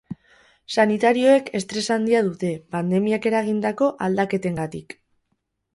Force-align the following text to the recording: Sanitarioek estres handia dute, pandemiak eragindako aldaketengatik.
Sanitarioek 0.75 1.51
estres 1.59 1.85
handia 1.97 2.23
dute, 2.29 2.51
pandemiak 2.77 3.29
eragindako 3.33 3.95
aldaketengatik. 4.09 4.99